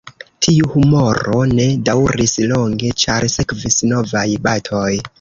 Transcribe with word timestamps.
Tiu 0.45 0.69
humoro 0.75 1.43
ne 1.59 1.67
daŭris 1.91 2.35
longe, 2.55 2.93
ĉar 3.05 3.31
sekvis 3.37 3.81
novaj 3.95 4.29
batoj. 4.49 4.87